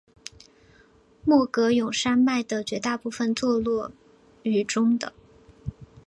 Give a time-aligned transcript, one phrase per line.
[1.23, 3.91] 莫戈永山脉的绝大部分坐落
[4.41, 5.13] 于中的。